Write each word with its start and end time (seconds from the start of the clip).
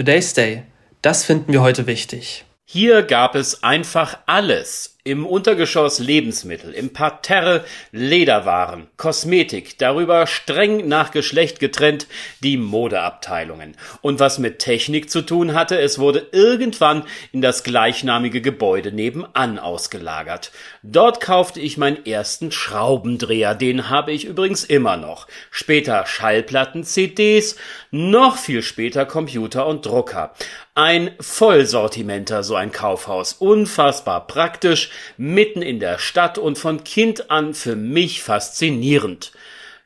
Today's 0.00 0.32
Day. 0.32 0.62
Das 1.02 1.26
finden 1.26 1.52
wir 1.52 1.60
heute 1.60 1.86
wichtig. 1.86 2.46
Hier 2.64 3.02
gab 3.02 3.34
es 3.34 3.62
einfach 3.62 4.20
alles. 4.24 4.96
Im 5.02 5.24
Untergeschoss 5.24 5.98
Lebensmittel, 5.98 6.72
im 6.72 6.92
Parterre 6.92 7.64
Lederwaren, 7.90 8.86
Kosmetik, 8.98 9.78
darüber 9.78 10.26
streng 10.26 10.88
nach 10.88 11.10
Geschlecht 11.10 11.58
getrennt 11.58 12.06
die 12.40 12.58
Modeabteilungen. 12.58 13.78
Und 14.02 14.20
was 14.20 14.38
mit 14.38 14.58
Technik 14.58 15.08
zu 15.08 15.22
tun 15.22 15.54
hatte, 15.54 15.80
es 15.80 15.98
wurde 15.98 16.26
irgendwann 16.32 17.04
in 17.32 17.40
das 17.40 17.64
gleichnamige 17.64 18.42
Gebäude 18.42 18.92
nebenan 18.92 19.58
ausgelagert. 19.58 20.52
Dort 20.82 21.22
kaufte 21.22 21.60
ich 21.60 21.78
meinen 21.78 22.04
ersten 22.04 22.52
Schraubendreher, 22.52 23.54
den 23.54 23.88
habe 23.88 24.12
ich 24.12 24.26
übrigens 24.26 24.64
immer 24.64 24.98
noch. 24.98 25.28
Später 25.50 26.04
Schallplatten, 26.04 26.84
CDs, 26.84 27.56
noch 27.90 28.36
viel 28.36 28.60
später 28.60 29.06
Computer 29.06 29.66
und 29.66 29.86
Drucker. 29.86 30.34
Ein 30.74 31.10
Vollsortimenter, 31.20 32.42
so 32.42 32.54
ein 32.54 32.70
Kaufhaus. 32.70 33.32
Unfassbar 33.34 34.26
praktisch, 34.26 34.90
mitten 35.16 35.62
in 35.62 35.80
der 35.80 35.98
Stadt 35.98 36.38
und 36.38 36.58
von 36.58 36.84
Kind 36.84 37.30
an 37.30 37.54
für 37.54 37.76
mich 37.76 38.22
faszinierend. 38.22 39.32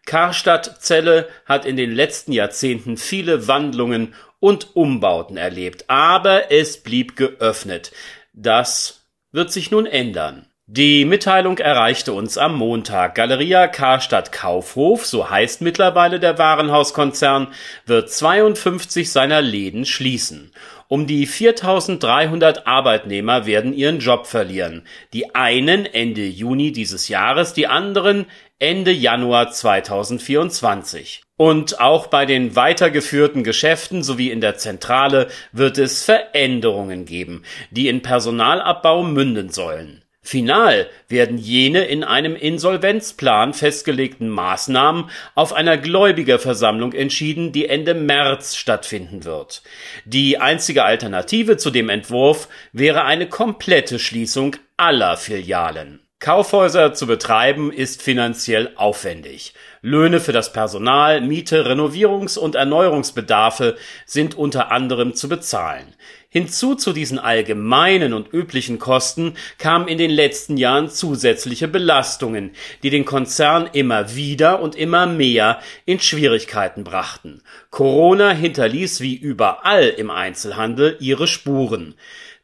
Karstadt 0.07 0.83
Zelle 0.83 1.29
hat 1.47 1.65
in 1.65 1.77
den 1.77 1.93
letzten 1.93 2.33
Jahrzehnten 2.33 2.97
viele 2.97 3.49
Wandlungen 3.49 4.15
und 4.41 4.77
Umbauten 4.77 5.37
erlebt, 5.37 5.85
aber 5.89 6.53
es 6.53 6.83
blieb 6.83 7.17
geöffnet. 7.17 7.93
Das 8.33 9.07
wird 9.33 9.51
sich 9.51 9.71
nun 9.71 9.87
ändern. 9.87 10.47
Die 10.67 11.05
Mitteilung 11.05 11.59
erreichte 11.59 12.15
uns 12.15 12.39
am 12.39 12.57
Montag. 12.57 13.15
Galeria 13.17 13.69
Karstadt 13.69 14.33
Kaufhof, 14.33 15.05
so 15.05 15.29
heißt 15.29 15.61
mittlerweile 15.61 16.19
der 16.19 16.39
Warenhauskonzern, 16.39 17.49
wird 17.85 18.11
52 18.11 19.13
seiner 19.13 19.43
Läden 19.43 19.85
schließen. 19.85 20.53
Um 20.89 21.07
die 21.07 21.27
4300 21.27 22.67
Arbeitnehmer 22.67 23.45
werden 23.45 23.75
ihren 23.75 23.99
Job 23.99 24.27
verlieren. 24.27 24.87
Die 25.13 25.35
einen 25.35 25.85
Ende 25.85 26.25
Juni 26.25 26.73
dieses 26.73 27.09
Jahres, 27.09 27.53
die 27.53 27.67
anderen 27.67 28.25
Ende 28.59 28.91
Januar 28.91 29.51
2024. 29.51 31.23
Und 31.37 31.79
auch 31.79 32.07
bei 32.07 32.25
den 32.25 32.57
weitergeführten 32.57 33.45
Geschäften 33.45 34.03
sowie 34.03 34.31
in 34.31 34.41
der 34.41 34.57
Zentrale 34.57 35.29
wird 35.53 35.77
es 35.77 36.05
Veränderungen 36.05 37.05
geben, 37.05 37.43
die 37.71 37.89
in 37.89 38.01
Personalabbau 38.01 39.03
münden 39.03 39.51
sollen. 39.51 40.04
Final 40.25 40.89
werden 41.07 41.37
jene 41.37 41.85
in 41.85 42.03
einem 42.03 42.35
Insolvenzplan 42.35 43.53
festgelegten 43.53 44.31
Maßnahmen 44.31 45.11
auf 45.35 45.53
einer 45.53 45.77
Gläubigerversammlung 45.77 46.95
entschieden, 46.95 47.53
die 47.53 47.69
Ende 47.69 47.93
März 47.93 48.57
stattfinden 48.57 49.25
wird. 49.25 49.63
Die 50.07 50.39
einzige 50.39 50.85
Alternative 50.85 51.59
zu 51.59 51.71
dem 51.71 51.91
Entwurf 51.91 52.49
wäre 52.73 53.05
eine 53.05 53.29
komplette 53.29 53.99
Schließung 53.99 54.57
aller 54.79 55.19
Filialen. 55.19 56.01
Kaufhäuser 56.21 56.95
zu 56.95 57.07
betreiben 57.07 57.71
ist 57.71 58.01
finanziell 58.01 58.73
aufwendig. 58.77 59.53
Löhne 59.85 60.19
für 60.19 60.33
das 60.33 60.51
Personal, 60.51 61.21
Miete, 61.21 61.67
Renovierungs- 61.67 62.39
und 62.39 62.55
Erneuerungsbedarfe 62.55 63.77
sind 64.07 64.35
unter 64.35 64.73
anderem 64.73 65.13
zu 65.15 65.29
bezahlen. 65.29 65.85
Hinzu 66.31 66.75
zu 66.75 66.95
diesen 66.95 67.19
allgemeinen 67.19 68.15
und 68.15 68.33
üblichen 68.33 68.79
Kosten 68.79 69.35
kamen 69.59 69.87
in 69.87 69.99
den 69.99 70.11
letzten 70.11 70.57
Jahren 70.57 70.89
zusätzliche 70.89 71.69
Belastungen, 71.69 72.53
die 72.83 72.89
den 72.89 73.05
Konzern 73.05 73.69
immer 73.75 74.17
wieder 74.17 74.63
und 74.63 74.75
immer 74.75 75.07
mehr 75.07 75.61
in 75.85 76.01
Schwierigkeiten 76.01 76.83
brachten. 76.83 77.43
Corona 77.69 78.31
hinterließ 78.31 79.03
wie 79.03 79.15
überall 79.15 79.89
im 79.89 80.11
Einzelhandel 80.11 80.97
ihre 80.99 81.27
Spuren. 81.27 81.95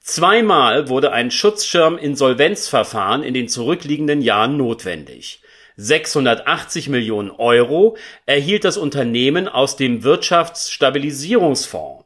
Zweimal 0.00 0.90
wurde 0.90 1.12
ein 1.12 1.30
Schutzschirm-Insolvenzverfahren 1.30 3.22
in 3.22 3.32
den 3.32 3.48
zurückliegenden 3.48 4.20
Jahren 4.20 4.58
notwendig. 4.58 5.40
680 5.82 6.90
Millionen 6.90 7.30
Euro 7.30 7.96
erhielt 8.26 8.64
das 8.64 8.76
Unternehmen 8.76 9.48
aus 9.48 9.76
dem 9.76 10.04
Wirtschaftsstabilisierungsfonds. 10.04 12.04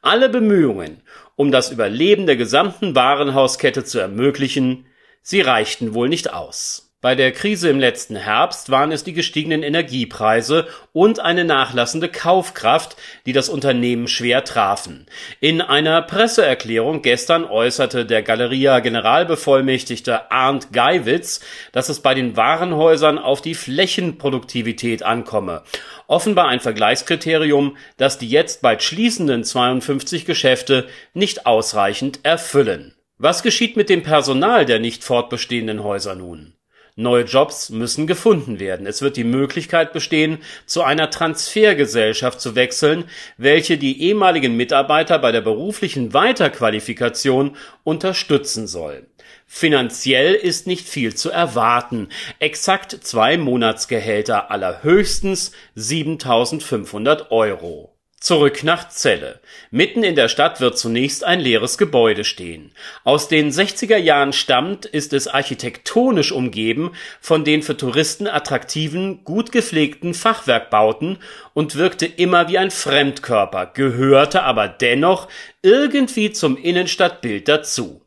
Alle 0.00 0.28
Bemühungen, 0.28 1.02
um 1.34 1.50
das 1.50 1.72
Überleben 1.72 2.26
der 2.26 2.36
gesamten 2.36 2.94
Warenhauskette 2.94 3.82
zu 3.84 3.98
ermöglichen, 3.98 4.86
sie 5.22 5.40
reichten 5.40 5.92
wohl 5.92 6.08
nicht 6.08 6.32
aus. 6.32 6.85
Bei 7.06 7.14
der 7.14 7.30
Krise 7.30 7.68
im 7.68 7.78
letzten 7.78 8.16
Herbst 8.16 8.68
waren 8.68 8.90
es 8.90 9.04
die 9.04 9.12
gestiegenen 9.12 9.62
Energiepreise 9.62 10.66
und 10.92 11.20
eine 11.20 11.44
nachlassende 11.44 12.08
Kaufkraft, 12.08 12.96
die 13.26 13.32
das 13.32 13.48
Unternehmen 13.48 14.08
schwer 14.08 14.42
trafen. 14.42 15.06
In 15.38 15.60
einer 15.60 16.02
Presseerklärung 16.02 17.02
gestern 17.02 17.44
äußerte 17.44 18.06
der 18.06 18.24
Galeria 18.24 18.80
Generalbevollmächtigte 18.80 20.32
Arndt 20.32 20.72
Geiwitz, 20.72 21.38
dass 21.70 21.88
es 21.90 22.00
bei 22.00 22.12
den 22.12 22.36
Warenhäusern 22.36 23.18
auf 23.18 23.40
die 23.40 23.54
Flächenproduktivität 23.54 25.04
ankomme. 25.04 25.62
Offenbar 26.08 26.48
ein 26.48 26.58
Vergleichskriterium, 26.58 27.76
das 27.98 28.18
die 28.18 28.28
jetzt 28.28 28.62
bald 28.62 28.82
schließenden 28.82 29.44
52 29.44 30.24
Geschäfte 30.24 30.88
nicht 31.14 31.46
ausreichend 31.46 32.18
erfüllen. 32.24 32.96
Was 33.16 33.44
geschieht 33.44 33.76
mit 33.76 33.90
dem 33.90 34.02
Personal 34.02 34.66
der 34.66 34.80
nicht 34.80 35.04
fortbestehenden 35.04 35.84
Häuser 35.84 36.16
nun? 36.16 36.55
Neue 36.98 37.24
Jobs 37.24 37.68
müssen 37.68 38.06
gefunden 38.06 38.58
werden. 38.58 38.86
Es 38.86 39.02
wird 39.02 39.18
die 39.18 39.24
Möglichkeit 39.24 39.92
bestehen, 39.92 40.38
zu 40.64 40.82
einer 40.82 41.10
Transfergesellschaft 41.10 42.40
zu 42.40 42.54
wechseln, 42.54 43.04
welche 43.36 43.76
die 43.76 44.00
ehemaligen 44.00 44.56
Mitarbeiter 44.56 45.18
bei 45.18 45.30
der 45.30 45.42
beruflichen 45.42 46.14
Weiterqualifikation 46.14 47.54
unterstützen 47.84 48.66
soll. 48.66 49.06
Finanziell 49.46 50.32
ist 50.32 50.66
nicht 50.66 50.88
viel 50.88 51.14
zu 51.14 51.30
erwarten. 51.30 52.08
Exakt 52.38 52.92
zwei 53.02 53.36
Monatsgehälter 53.36 54.50
allerhöchstens 54.50 55.52
7500 55.74 57.30
Euro. 57.30 57.95
Zurück 58.18 58.64
nach 58.64 58.88
Celle. 58.88 59.40
Mitten 59.70 60.02
in 60.02 60.16
der 60.16 60.28
Stadt 60.28 60.60
wird 60.60 60.78
zunächst 60.78 61.22
ein 61.22 61.38
leeres 61.38 61.76
Gebäude 61.76 62.24
stehen. 62.24 62.72
Aus 63.04 63.28
den 63.28 63.50
60er 63.50 63.98
Jahren 63.98 64.32
stammt, 64.32 64.86
ist 64.86 65.12
es 65.12 65.28
architektonisch 65.28 66.32
umgeben 66.32 66.92
von 67.20 67.44
den 67.44 67.62
für 67.62 67.76
Touristen 67.76 68.26
attraktiven, 68.26 69.22
gut 69.22 69.52
gepflegten 69.52 70.14
Fachwerkbauten 70.14 71.18
und 71.52 71.76
wirkte 71.76 72.06
immer 72.06 72.48
wie 72.48 72.56
ein 72.56 72.70
Fremdkörper, 72.70 73.66
gehörte 73.66 74.44
aber 74.44 74.66
dennoch 74.66 75.28
irgendwie 75.60 76.32
zum 76.32 76.56
Innenstadtbild 76.56 77.46
dazu. 77.48 78.05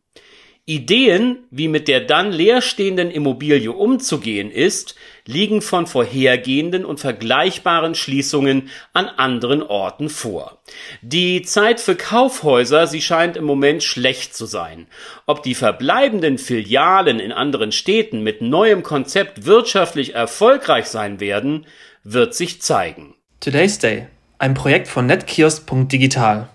Ideen, 0.69 1.47
wie 1.49 1.67
mit 1.67 1.87
der 1.87 2.01
dann 2.01 2.31
leerstehenden 2.31 3.09
Immobilie 3.09 3.71
umzugehen 3.71 4.51
ist, 4.51 4.93
liegen 5.25 5.63
von 5.63 5.87
vorhergehenden 5.87 6.85
und 6.85 6.99
vergleichbaren 6.99 7.95
Schließungen 7.95 8.69
an 8.93 9.07
anderen 9.07 9.63
Orten 9.63 10.09
vor. 10.09 10.61
Die 11.01 11.41
Zeit 11.41 11.79
für 11.79 11.95
Kaufhäuser, 11.95 12.85
sie 12.85 13.01
scheint 13.01 13.35
im 13.35 13.45
Moment 13.45 13.81
schlecht 13.81 14.35
zu 14.35 14.45
sein. 14.45 14.85
Ob 15.25 15.41
die 15.41 15.55
verbleibenden 15.55 16.37
Filialen 16.37 17.19
in 17.19 17.31
anderen 17.31 17.71
Städten 17.71 18.21
mit 18.21 18.43
neuem 18.43 18.83
Konzept 18.83 19.47
wirtschaftlich 19.47 20.13
erfolgreich 20.13 20.85
sein 20.85 21.19
werden, 21.19 21.65
wird 22.03 22.35
sich 22.35 22.61
zeigen. 22.61 23.15
Today's 23.39 23.79
Day, 23.79 24.05
ein 24.37 24.53
Projekt 24.53 24.87
von 24.87 25.07
netkiosk.digital. 25.07 26.49